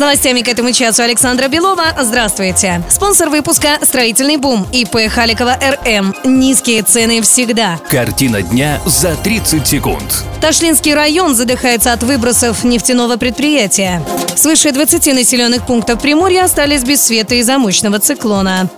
[0.00, 1.94] С новостями к этому часу Александра Белова.
[2.00, 2.82] Здравствуйте.
[2.88, 6.14] Спонсор выпуска «Строительный бум» ИП Халикова РМ.
[6.24, 7.78] Низкие цены всегда.
[7.90, 10.24] Картина дня за 30 секунд.
[10.40, 14.02] Ташлинский район задыхается от выбросов нефтяного предприятия.
[14.36, 18.70] Свыше 20 населенных пунктов Приморья остались без света из-за мощного циклона.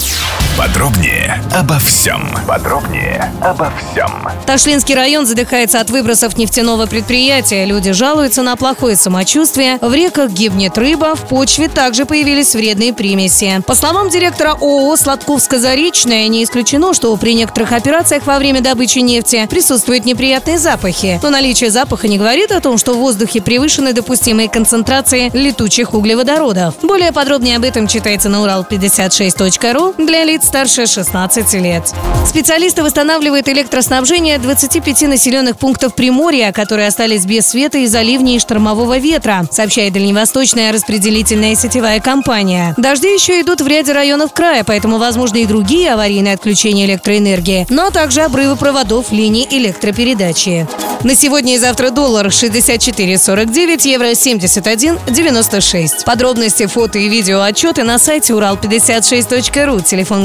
[0.59, 2.29] Подробнее обо всем.
[2.47, 4.29] Подробнее обо всем.
[4.47, 7.65] Ташлинский район задыхается от выбросов нефтяного предприятия.
[7.65, 9.79] Люди жалуются на плохое самочувствие.
[9.81, 13.63] В реках гибнет рыба, в почве также появились вредные примеси.
[13.67, 19.47] По словам директора ООО «Сладковско-Заречная», не исключено, что при некоторых операциях во время добычи нефти
[19.49, 21.19] присутствуют неприятные запахи.
[21.23, 26.75] Но наличие запаха не говорит о том, что в воздухе превышены допустимые концентрации летучих углеводородов.
[26.83, 31.83] Более подробнее об этом читайте на урал56.ру для лиц старше 16 лет.
[32.27, 38.99] Специалисты восстанавливают электроснабжение 25 населенных пунктов Приморья, которые остались без света из-за ливней и штормового
[38.99, 42.75] ветра, сообщает Дальневосточная распределительная сетевая компания.
[42.77, 47.89] Дожди еще идут в ряде районов края, поэтому возможны и другие аварийные отключения электроэнергии, но
[47.89, 50.69] также обрывы проводов линий электропередачи.
[51.03, 56.05] На сегодня и завтра доллар 64,49, евро 71,96.
[56.05, 60.25] Подробности, фото и видео отчеты на сайте урал56.ру, телефон